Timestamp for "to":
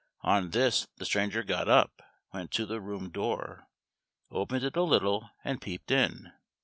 2.53-2.65